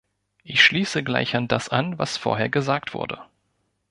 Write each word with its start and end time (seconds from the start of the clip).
Ich 0.43 0.63
schließe 0.63 1.03
gleich 1.03 1.35
an 1.35 1.47
das 1.47 1.69
an, 1.69 1.99
was 1.99 2.17
vorher 2.17 2.49
gesagt 2.49 2.95
wurde. 2.95 3.21